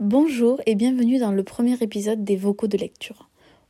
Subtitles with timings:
[0.00, 3.28] Bonjour et bienvenue dans le premier épisode des vocaux de lecture.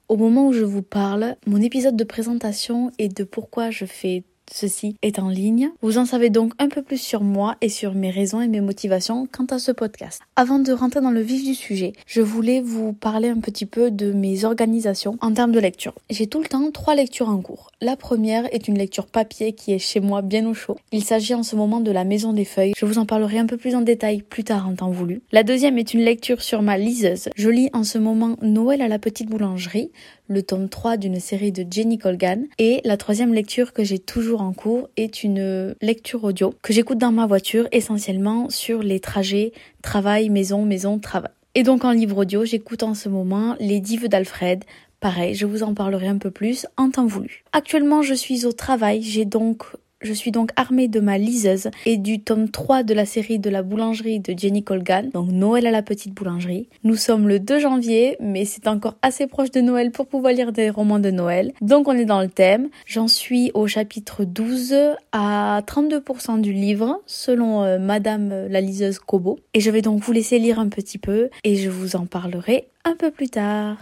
[0.09, 4.23] Au moment où je vous parle, mon épisode de présentation et de pourquoi je fais
[4.49, 5.73] ceci est en ligne.
[5.83, 8.61] Vous en savez donc un peu plus sur moi et sur mes raisons et mes
[8.61, 10.23] motivations quant à ce podcast.
[10.37, 13.91] Avant de rentrer dans le vif du sujet, je voulais vous parler un petit peu
[13.91, 15.95] de mes organisations en termes de lecture.
[16.11, 17.70] J'ai tout le temps trois lectures en cours.
[17.83, 20.77] La première est une lecture papier qui est chez moi bien au chaud.
[20.93, 22.75] Il s'agit en ce moment de La Maison des Feuilles.
[22.77, 25.23] Je vous en parlerai un peu plus en détail plus tard en temps voulu.
[25.33, 27.31] La deuxième est une lecture sur ma liseuse.
[27.37, 29.91] Je lis en ce moment Noël à la petite boulangerie
[30.29, 32.45] le tome 3 d'une série de Jenny Colgan.
[32.59, 36.99] Et la troisième lecture que j'ai toujours en cours est une lecture audio que j'écoute
[36.99, 41.31] dans ma voiture essentiellement sur les trajets travail, maison, maison, travail.
[41.57, 44.65] Et donc en livre audio, j'écoute en ce moment Les Dives d'Alfred.
[45.01, 47.43] Pareil, je vous en parlerai un peu plus en temps voulu.
[47.53, 49.65] Actuellement, je suis au travail, j'ai donc
[50.03, 53.51] je suis donc armée de ma liseuse et du tome 3 de la série de
[53.51, 56.69] la boulangerie de Jenny Colgan, donc Noël à la petite boulangerie.
[56.85, 60.53] Nous sommes le 2 janvier, mais c'est encore assez proche de Noël pour pouvoir lire
[60.53, 61.53] des romans de Noël.
[61.61, 62.69] Donc on est dans le thème.
[62.87, 64.75] J'en suis au chapitre 12
[65.13, 69.39] à 32% du livre, selon euh, Madame la liseuse Kobo.
[69.53, 72.69] Et je vais donc vous laisser lire un petit peu et je vous en parlerai
[72.85, 73.77] un peu plus tard.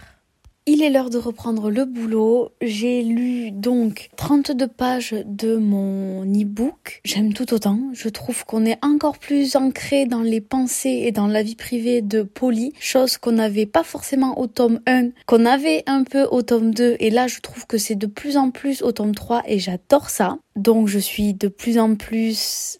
[0.71, 2.51] Il est l'heure de reprendre le boulot.
[2.61, 7.01] J'ai lu donc 32 pages de mon e-book.
[7.03, 7.79] J'aime tout autant.
[7.93, 12.03] Je trouve qu'on est encore plus ancré dans les pensées et dans la vie privée
[12.03, 16.43] de Polly, chose qu'on n'avait pas forcément au tome 1, qu'on avait un peu au
[16.43, 19.41] tome 2 et là je trouve que c'est de plus en plus au tome 3
[19.47, 20.37] et j'adore ça.
[20.55, 22.78] Donc je suis de plus en plus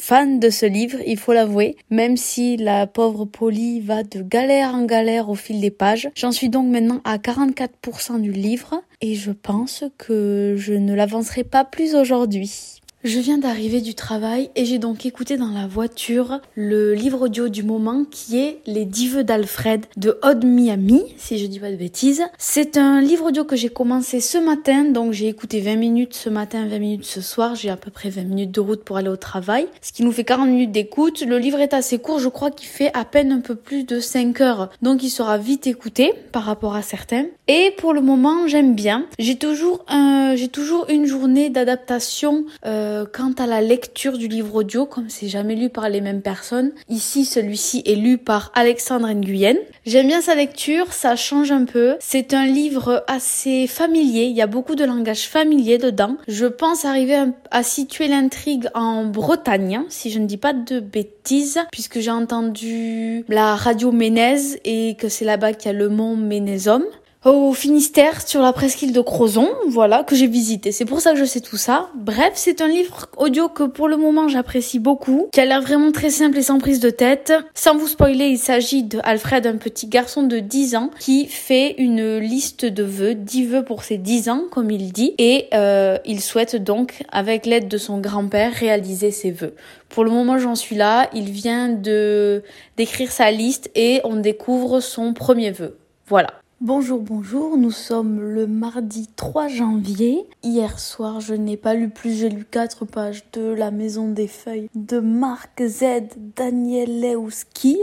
[0.00, 4.74] fan de ce livre, il faut l'avouer, même si la pauvre Polly va de galère
[4.74, 6.08] en galère au fil des pages.
[6.14, 11.44] J'en suis donc maintenant à 44% du livre et je pense que je ne l'avancerai
[11.44, 12.79] pas plus aujourd'hui.
[13.02, 17.48] Je viens d'arriver du travail et j'ai donc écouté dans la voiture le livre audio
[17.48, 21.76] du moment qui est Les Diveux d'Alfred de Odd Miami, si je dis pas de
[21.76, 22.22] bêtises.
[22.36, 26.28] C'est un livre audio que j'ai commencé ce matin, donc j'ai écouté 20 minutes ce
[26.28, 27.54] matin, 20 minutes ce soir.
[27.54, 30.12] J'ai à peu près 20 minutes de route pour aller au travail, ce qui nous
[30.12, 31.22] fait 40 minutes d'écoute.
[31.22, 33.98] Le livre est assez court, je crois qu'il fait à peine un peu plus de
[33.98, 37.24] 5 heures, donc il sera vite écouté par rapport à certains.
[37.52, 39.06] Et pour le moment, j'aime bien.
[39.18, 42.44] J'ai toujours un, j'ai toujours une journée d'adaptation.
[42.64, 46.22] Euh, quant à la lecture du livre audio, comme c'est jamais lu par les mêmes
[46.22, 49.56] personnes, ici celui-ci est lu par Alexandre Nguyen.
[49.84, 51.96] J'aime bien sa lecture, ça change un peu.
[51.98, 56.18] C'est un livre assez familier, il y a beaucoup de langage familier dedans.
[56.28, 57.18] Je pense arriver
[57.50, 63.24] à situer l'intrigue en Bretagne, si je ne dis pas de bêtises, puisque j'ai entendu
[63.28, 66.84] la radio Ménez et que c'est là-bas qu'il y a le mont Ménézum
[67.24, 70.72] au Finistère sur la presqu'île de Crozon, voilà, que j'ai visité.
[70.72, 71.90] C'est pour ça que je sais tout ça.
[71.94, 75.92] Bref, c'est un livre audio que pour le moment j'apprécie beaucoup, qui a l'air vraiment
[75.92, 77.32] très simple et sans prise de tête.
[77.54, 81.74] Sans vous spoiler, il s'agit de Alfred, un petit garçon de 10 ans qui fait
[81.78, 85.98] une liste de vœux, 10 vœux pour ses 10 ans, comme il dit, et euh,
[86.06, 89.54] il souhaite donc, avec l'aide de son grand-père, réaliser ses vœux.
[89.90, 91.10] Pour le moment, j'en suis là.
[91.12, 92.42] Il vient de
[92.76, 95.76] d'écrire sa liste et on découvre son premier vœu.
[96.06, 96.39] Voilà.
[96.62, 100.26] Bonjour, bonjour, nous sommes le mardi 3 janvier.
[100.42, 104.28] Hier soir, je n'ai pas lu plus, j'ai lu 4 pages de La Maison des
[104.28, 106.18] Feuilles de Marc Z.
[106.36, 107.78] Danielewski.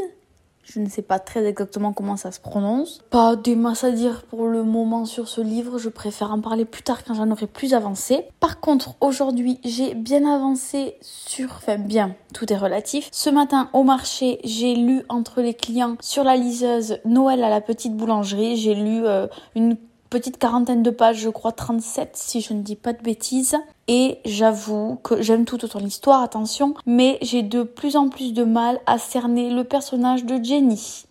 [0.70, 3.00] Je ne sais pas très exactement comment ça se prononce.
[3.10, 6.66] Pas des masses à dire pour le moment sur ce livre, je préfère en parler
[6.66, 8.26] plus tard quand j'en aurai plus avancé.
[8.42, 11.54] Par contre, aujourd'hui, j'ai bien avancé sur...
[11.56, 13.08] Enfin bien, tout est relatif.
[13.14, 17.62] Ce matin, au marché, j'ai lu entre les clients sur la liseuse Noël à la
[17.62, 18.58] petite boulangerie.
[18.58, 19.78] J'ai lu euh, une
[20.10, 23.56] petite quarantaine de pages, je crois 37 si je ne dis pas de bêtises.
[23.88, 28.44] Et j'avoue que j'aime tout autant l'histoire, attention, mais j'ai de plus en plus de
[28.44, 31.07] mal à cerner le personnage de Jenny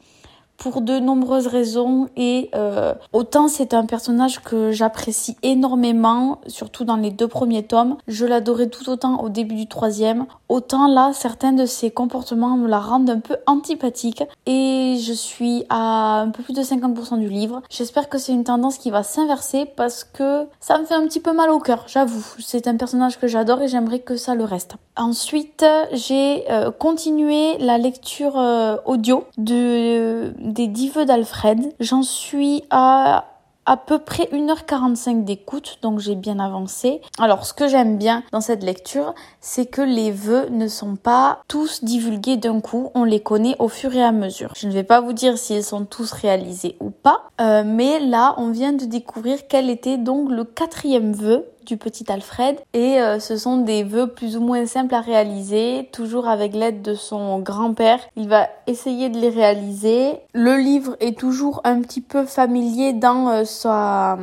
[0.56, 6.96] pour de nombreuses raisons et euh, autant c'est un personnage que j'apprécie énormément, surtout dans
[6.96, 7.96] les deux premiers tomes.
[8.08, 10.26] Je l'adorais tout autant au début du troisième.
[10.48, 15.64] Autant là, certains de ses comportements me la rendent un peu antipathique et je suis
[15.68, 17.62] à un peu plus de 50% du livre.
[17.70, 21.20] J'espère que c'est une tendance qui va s'inverser parce que ça me fait un petit
[21.20, 22.24] peu mal au cœur, j'avoue.
[22.38, 24.76] C'est un personnage que j'adore et j'aimerais que ça le reste.
[24.96, 31.72] Ensuite, j'ai euh, continué la lecture euh, audio de des 10 vœux d'Alfred.
[31.80, 33.24] J'en suis à
[33.66, 37.00] à peu près 1h45 d'écoute, donc j'ai bien avancé.
[37.18, 41.40] Alors ce que j'aime bien dans cette lecture, c'est que les vœux ne sont pas
[41.48, 44.52] tous divulgués d'un coup, on les connaît au fur et à mesure.
[44.56, 48.34] Je ne vais pas vous dire s'ils sont tous réalisés ou pas, euh, mais là
[48.38, 53.18] on vient de découvrir quel était donc le quatrième vœu du petit Alfred et euh,
[53.18, 57.40] ce sont des vœux plus ou moins simples à réaliser, toujours avec l'aide de son
[57.40, 57.98] grand-père.
[58.16, 60.14] Il va essayer de les réaliser.
[60.32, 64.16] Le livre est toujours un petit peu familier dans euh, sa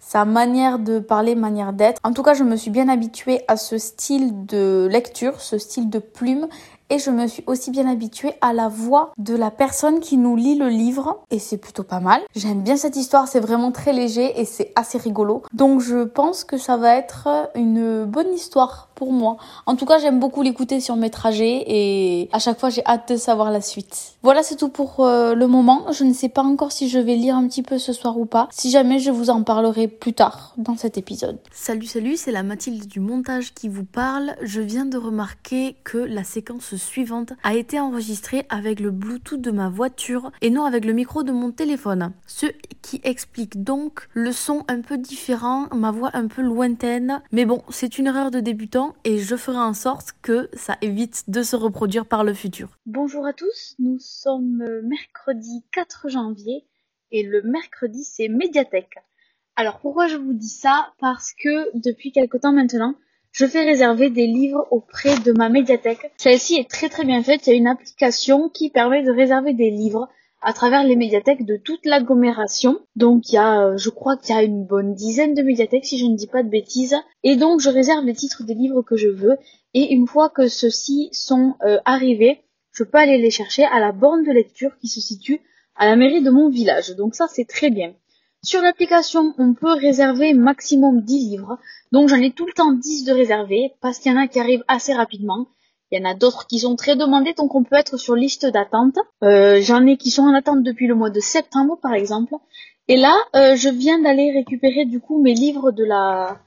[0.00, 2.00] sa manière de parler, manière d'être.
[2.02, 5.88] En tout cas, je me suis bien habituée à ce style de lecture, ce style
[5.88, 6.48] de plume
[6.90, 10.36] et je me suis aussi bien habituée à la voix de la personne qui nous
[10.36, 12.20] lit le livre et c'est plutôt pas mal.
[12.34, 15.42] J'aime bien cette histoire, c'est vraiment très léger et c'est assez rigolo.
[15.52, 19.36] Donc je pense que ça va être une bonne histoire moi.
[19.66, 23.12] En tout cas, j'aime beaucoup l'écouter sur mes trajets et à chaque fois, j'ai hâte
[23.12, 24.14] de savoir la suite.
[24.22, 25.92] Voilà, c'est tout pour euh, le moment.
[25.92, 28.26] Je ne sais pas encore si je vais lire un petit peu ce soir ou
[28.26, 28.48] pas.
[28.50, 31.38] Si jamais, je vous en parlerai plus tard dans cet épisode.
[31.52, 34.34] Salut, salut, c'est la Mathilde du montage qui vous parle.
[34.42, 39.50] Je viens de remarquer que la séquence suivante a été enregistrée avec le Bluetooth de
[39.50, 42.12] ma voiture et non avec le micro de mon téléphone.
[42.26, 42.46] Ce
[42.82, 47.22] qui explique donc le son un peu différent, ma voix un peu lointaine.
[47.32, 51.28] Mais bon, c'est une erreur de débutant et je ferai en sorte que ça évite
[51.28, 52.78] de se reproduire par le futur.
[52.86, 56.66] Bonjour à tous, nous sommes mercredi 4 janvier
[57.10, 58.94] et le mercredi c'est médiathèque.
[59.56, 60.92] Alors pourquoi je vous dis ça?
[60.98, 62.94] Parce que depuis quelque temps maintenant,
[63.32, 66.12] je fais réserver des livres auprès de ma médiathèque.
[66.16, 69.54] Celle-ci est très très bien faite, il y a une application qui permet de réserver
[69.54, 70.08] des livres
[70.42, 72.80] à travers les médiathèques de toute l'agglomération.
[72.96, 75.84] Donc il y a, euh, je crois qu'il y a une bonne dizaine de médiathèques
[75.84, 76.96] si je ne dis pas de bêtises.
[77.22, 79.36] Et donc je réserve les titres des livres que je veux.
[79.74, 82.40] Et une fois que ceux-ci sont euh, arrivés,
[82.72, 85.40] je peux aller les chercher à la borne de lecture qui se situe
[85.76, 86.96] à la mairie de mon village.
[86.96, 87.94] Donc ça c'est très bien.
[88.42, 91.58] Sur l'application, on peut réserver maximum 10 livres.
[91.92, 94.40] Donc j'en ai tout le temps 10 de réserver parce qu'il y en a qui
[94.40, 95.48] arrivent assez rapidement.
[95.90, 98.46] Il y en a d'autres qui sont très demandés, donc on peut être sur liste
[98.46, 98.96] d'attente.
[99.24, 102.34] Euh, J'en ai qui sont en attente depuis le mois de septembre, par exemple.
[102.86, 106.38] Et là, euh, je viens d'aller récupérer du coup mes livres de la,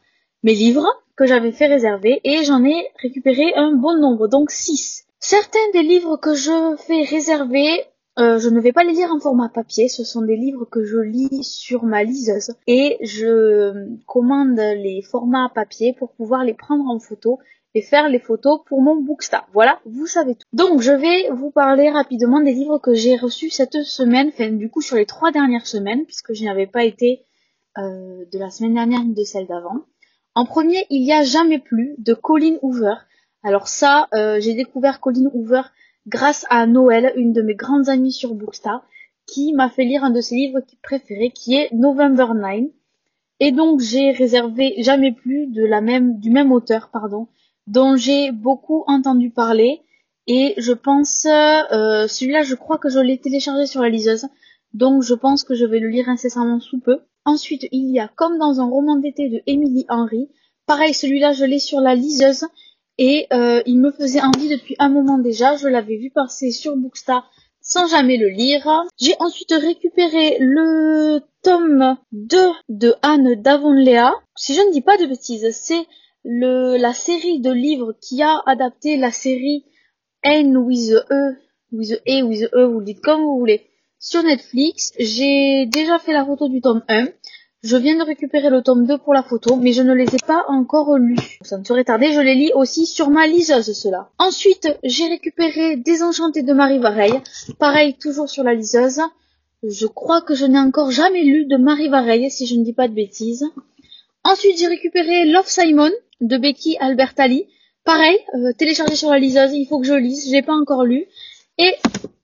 [0.43, 5.05] mes livres que j'avais fait réserver, et j'en ai récupéré un bon nombre, donc 6.
[5.19, 7.85] Certains des livres que je fais réserver,
[8.19, 10.83] euh, je ne vais pas les lire en format papier, ce sont des livres que
[10.83, 16.87] je lis sur ma liseuse et je commande les formats papier pour pouvoir les prendre
[16.87, 17.39] en photo
[17.75, 19.47] et faire les photos pour mon Bookstar.
[19.51, 20.47] Voilà, vous savez tout.
[20.53, 24.69] Donc je vais vous parler rapidement des livres que j'ai reçus cette semaine, enfin du
[24.69, 27.25] coup sur les trois dernières semaines, puisque je n'avais pas été
[27.79, 29.85] euh, de la semaine dernière ni de celle d'avant.
[30.35, 32.95] En premier, il y a Jamais plus de Colin Hoover.
[33.43, 35.63] Alors ça, euh, j'ai découvert Colin Hoover
[36.07, 38.85] grâce à Noël, une de mes grandes amies sur Bookstar,
[39.25, 42.65] qui m'a fait lire un de ses livres préférés, qui est November 9.
[43.39, 47.27] Et donc j'ai réservé Jamais plus de la même, du même auteur, pardon,
[47.67, 49.81] dont j'ai beaucoup entendu parler
[50.27, 54.27] et je pense euh, celui-là je crois que je l'ai téléchargé sur la liseuse
[54.73, 56.99] donc je pense que je vais le lire incessamment sous peu.
[57.25, 60.29] Ensuite il y a comme dans un roman d'été de Emily Henry,
[60.65, 62.45] pareil celui-là je l'ai sur la liseuse
[62.97, 66.75] et euh, il me faisait envie depuis un moment déjà, je l'avais vu passer sur
[66.75, 67.29] Bookstar
[67.63, 68.67] sans jamais le lire.
[68.99, 72.37] J'ai ensuite récupéré le tome 2
[72.69, 74.13] de Anne d'Avonlea.
[74.35, 75.87] Si je ne dis pas de bêtises, c'est
[76.23, 79.65] le, la série de livres qui a adapté la série
[80.23, 81.35] N with E,
[81.71, 83.65] with E, with E, vous le dites comme vous voulez,
[83.97, 84.91] sur Netflix.
[84.99, 87.07] J'ai déjà fait la photo du tome 1.
[87.63, 90.17] Je viens de récupérer le tome 2 pour la photo, mais je ne les ai
[90.27, 91.39] pas encore lus.
[91.43, 94.09] Ça ne serait tardé, je les lis aussi sur ma liseuse, cela.
[94.17, 97.21] Ensuite, j'ai récupéré Désenchanté de Marie Vareille.
[97.59, 98.99] Pareil, toujours sur la liseuse.
[99.65, 102.73] Je crois que je n'ai encore jamais lu de Marie Vareille, si je ne dis
[102.73, 103.45] pas de bêtises.
[104.25, 107.47] Ensuite, j'ai récupéré Love Simon de Becky Albertalli.
[107.85, 111.05] Pareil, euh, téléchargé sur la liseuse, il faut que je lise, j'ai pas encore lu.
[111.57, 111.73] Et,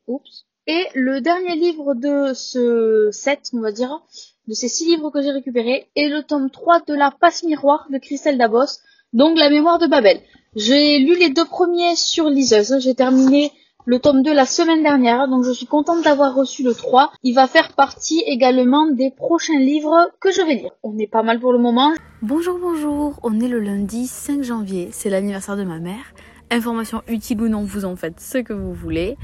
[0.07, 4.03] oups, et le dernier livre de ce set, on va dire,
[4.49, 7.85] de ces six livres que j'ai récupérés, est le tome 3 de la passe miroir
[7.91, 8.79] de Christelle Dabos,
[9.13, 10.21] donc la mémoire de Babel.
[10.55, 13.51] J'ai lu les deux premiers sur liseuse, j'ai terminé
[13.85, 17.11] le tome 2 la semaine dernière, donc je suis contente d'avoir reçu le 3.
[17.21, 20.71] Il va faire partie également des prochains livres que je vais lire.
[20.81, 21.93] On est pas mal pour le moment.
[22.23, 26.11] Bonjour, bonjour, on est le lundi 5 janvier, c'est l'anniversaire de ma mère.
[26.49, 29.15] Information utile ou non, vous en faites ce que vous voulez.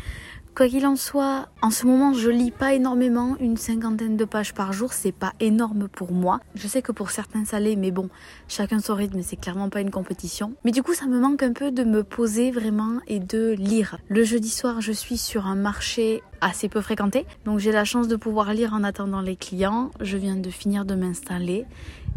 [0.55, 4.53] Quoi qu'il en soit, en ce moment, je lis pas énormément, une cinquantaine de pages
[4.53, 6.39] par jour, c'est pas énorme pour moi.
[6.55, 8.07] Je sais que pour certains ça l'est, mais bon,
[8.47, 10.53] chacun son rythme, c'est clairement pas une compétition.
[10.63, 13.97] Mais du coup, ça me manque un peu de me poser vraiment et de lire.
[14.07, 18.07] Le jeudi soir, je suis sur un marché assez peu fréquenté, donc j'ai la chance
[18.07, 19.91] de pouvoir lire en attendant les clients.
[20.00, 21.65] Je viens de finir de m'installer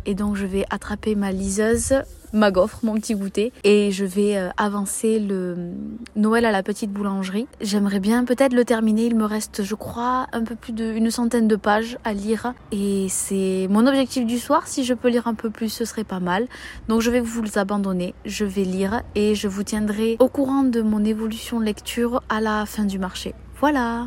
[0.06, 1.92] et donc je vais attraper ma liseuse,
[2.32, 5.72] ma gaufre, mon petit goûter et je vais euh, avancer le
[6.16, 7.46] Noël à la petite boulangerie.
[7.60, 11.48] J'aimerais bien peut-être le terminer, il me reste je crois un peu plus d'une centaine
[11.48, 15.34] de pages à lire et c'est mon objectif du soir, si je peux lire un
[15.34, 16.46] peu plus ce serait pas mal.
[16.88, 20.64] Donc je vais vous les abandonner, je vais lire et je vous tiendrai au courant
[20.64, 23.34] de mon évolution lecture à la fin du marché.
[23.60, 24.06] Voilà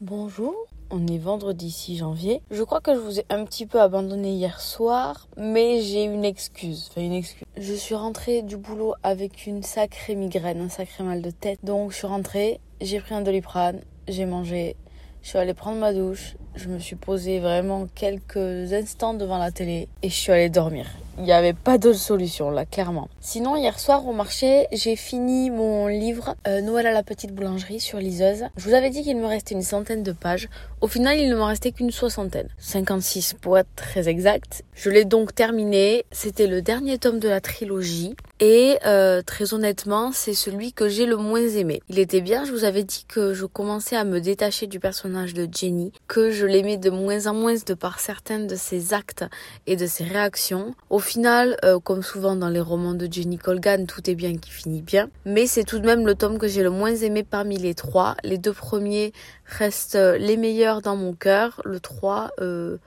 [0.00, 0.54] Bonjour,
[0.90, 2.40] on est vendredi 6 janvier.
[2.50, 6.24] Je crois que je vous ai un petit peu abandonné hier soir, mais j'ai une
[6.24, 6.88] excuse.
[6.90, 7.46] Enfin, une excuse.
[7.60, 11.58] Je suis rentrée du boulot avec une sacrée migraine, un sacré mal de tête.
[11.64, 14.76] Donc, je suis rentrée, j'ai pris un doliprane, j'ai mangé,
[15.22, 19.50] je suis allée prendre ma douche, je me suis posée vraiment quelques instants devant la
[19.50, 20.86] télé et je suis allée dormir.
[21.18, 23.08] Il n'y avait pas d'autre solution là, clairement.
[23.20, 27.80] Sinon, hier soir au marché, j'ai fini mon livre euh, Noël à la petite boulangerie
[27.80, 28.44] sur liseuse.
[28.56, 30.48] Je vous avais dit qu'il me restait une centaine de pages.
[30.80, 32.48] Au final, il ne me restait qu'une soixantaine.
[32.58, 34.62] 56 pour être très exact.
[34.74, 36.04] Je l'ai donc terminé.
[36.12, 38.14] C'était le dernier tome de la trilogie.
[38.38, 41.82] Et euh, très honnêtement, c'est celui que j'ai le moins aimé.
[41.88, 45.34] Il était bien, je vous avais dit que je commençais à me détacher du personnage
[45.34, 49.24] de Jenny, que je l'aimais de moins en moins de par certains de ses actes
[49.66, 50.74] et de ses réactions.
[50.90, 54.50] Au final, euh, comme souvent dans les romans de Jenny Colgan, tout est bien qui
[54.50, 55.08] finit bien.
[55.24, 58.16] Mais c'est tout de même le tome que j'ai le moins aimé parmi les trois.
[58.24, 59.12] Les deux premiers
[59.44, 61.60] restent les meilleurs dans mon cœur.
[61.64, 62.78] Le 3, euh,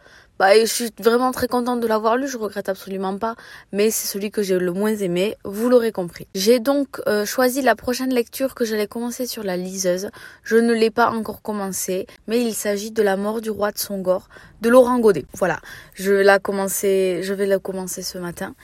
[0.42, 3.36] bah, je suis vraiment très contente de l'avoir lu, je regrette absolument pas,
[3.72, 6.26] mais c'est celui que j'ai le moins aimé, vous l'aurez compris.
[6.34, 10.10] J'ai donc euh, choisi la prochaine lecture que j'allais commencer sur la liseuse.
[10.42, 13.78] Je ne l'ai pas encore commencé, mais il s'agit de La mort du roi de
[13.78, 14.30] Songor
[14.62, 15.26] de Laurent Godet.
[15.34, 15.60] Voilà,
[15.94, 18.56] je, l'ai commencé, je vais la commencer ce matin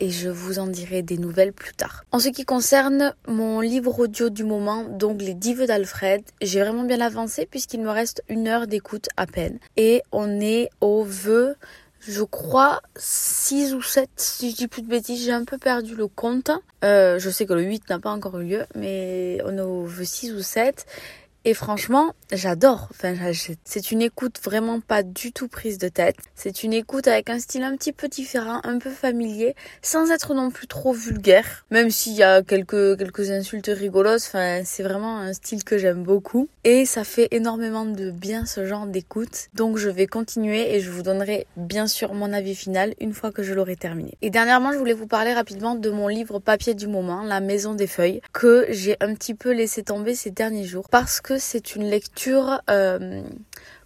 [0.00, 2.04] et je vous en dirai des nouvelles plus tard.
[2.12, 6.84] En ce qui concerne mon livre audio du moment, donc les Dives d'Alfred, j'ai vraiment
[6.84, 9.58] bien avancé puisqu'il me reste une heure d'écoute à peine.
[9.76, 11.56] Et on est au vœu,
[12.00, 15.94] je crois, 6 ou 7, si je dis plus de bêtises, j'ai un peu perdu
[15.94, 16.50] le compte.
[16.84, 19.84] Euh, je sais que le 8 n'a pas encore eu lieu, mais on est au
[19.84, 20.86] vœu 6 ou 7.
[21.48, 22.88] Et franchement, j'adore.
[22.90, 23.14] Enfin,
[23.64, 26.16] c'est une écoute vraiment pas du tout prise de tête.
[26.34, 30.34] C'est une écoute avec un style un petit peu différent, un peu familier, sans être
[30.34, 31.64] non plus trop vulgaire.
[31.70, 36.02] Même s'il y a quelques, quelques insultes rigolos, enfin, c'est vraiment un style que j'aime
[36.02, 36.50] beaucoup.
[36.64, 39.48] Et ça fait énormément de bien ce genre d'écoute.
[39.54, 43.32] Donc je vais continuer et je vous donnerai bien sûr mon avis final une fois
[43.32, 44.18] que je l'aurai terminé.
[44.20, 47.72] Et dernièrement, je voulais vous parler rapidement de mon livre papier du moment, La Maison
[47.72, 51.74] des Feuilles, que j'ai un petit peu laissé tomber ces derniers jours parce que c'est
[51.74, 53.22] une lecture, euh,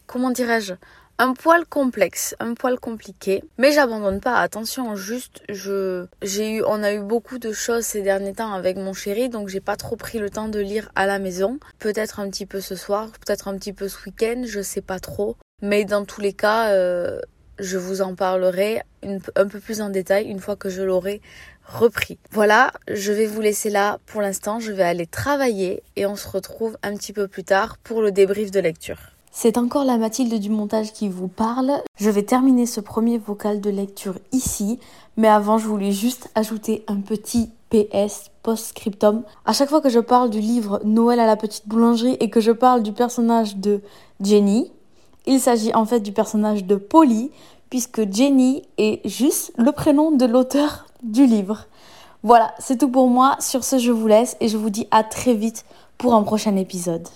[0.07, 0.75] comment dirais-je,
[1.19, 4.41] un poil complexe, un poil compliqué, mais j'abandonne pas.
[4.41, 8.77] Attention, juste je j'ai eu on a eu beaucoup de choses ces derniers temps avec
[8.77, 11.59] mon chéri, donc j'ai pas trop pris le temps de lire à la maison.
[11.79, 14.99] Peut-être un petit peu ce soir, peut-être un petit peu ce week-end, je sais pas
[14.99, 15.37] trop.
[15.61, 17.21] Mais dans tous les cas, euh,
[17.59, 18.83] je vous en parlerai
[19.37, 21.21] un peu plus en détail une fois que je l'aurai
[21.67, 22.19] repris.
[22.31, 24.61] Voilà, je vais vous laisser là pour l'instant.
[24.61, 28.13] Je vais aller travailler et on se retrouve un petit peu plus tard pour le
[28.13, 28.99] débrief de lecture.
[29.31, 31.73] C'est encore la Mathilde du montage qui vous parle.
[31.97, 34.79] Je vais terminer ce premier vocal de lecture ici,
[35.17, 39.23] mais avant je voulais juste ajouter un petit PS post-scriptum.
[39.47, 42.41] À chaque fois que je parle du livre Noël à la petite boulangerie et que
[42.41, 43.81] je parle du personnage de
[44.21, 44.71] Jenny,
[45.25, 47.31] il s'agit en fait du personnage de Polly,
[47.71, 51.67] puisque Jenny est juste le prénom de l'auteur du livre.
[52.23, 53.37] Voilà, c'est tout pour moi.
[53.41, 55.65] Sur ce, je vous laisse et je vous dis à très vite
[55.99, 57.09] pour un prochain épisode.